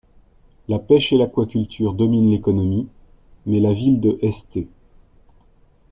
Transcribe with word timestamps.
La 0.67 0.79
pêche 0.79 1.13
et 1.13 1.17
l'aquaculture 1.19 1.93
dominent 1.93 2.31
l'économie, 2.31 2.87
mais 3.45 3.59
la 3.59 3.71
ville 3.71 4.01
de 4.01 4.17
St. 4.31 4.65